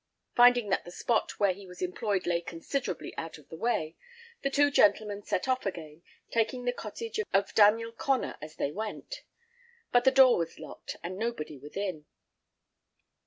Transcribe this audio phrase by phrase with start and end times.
[0.35, 3.95] Finding that the spot where he was employed lay considerably out of the way,
[4.41, 9.21] the two gentlemen set off again, taking the cottage of Daniel Connor as they went;
[9.91, 12.07] but the door was locked, and nobody within.